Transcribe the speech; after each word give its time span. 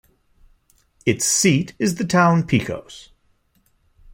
Its 1.05 1.25
seat 1.27 1.75
is 1.77 1.93
the 1.93 2.03
town 2.03 2.41
Picos. 2.41 3.09